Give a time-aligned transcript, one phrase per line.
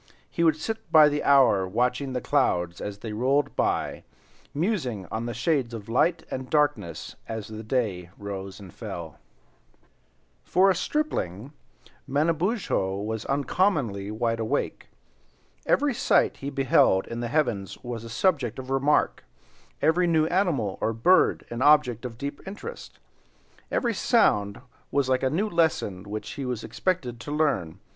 [0.31, 4.03] He would sit by the hour watching the clouds as they rolled by,
[4.51, 9.19] musing on the shades of light and darkness as the day rose and fell.
[10.43, 11.53] For a stripling,
[12.07, 14.87] Manabozho was uncommonly wide awake.
[15.67, 19.23] Every sight he beheld in the heavens was a subject of remark,
[19.83, 25.21] every new animal or bird an object of deep interest, and every sound was like
[25.21, 27.77] a new lesson which he was expected to learn.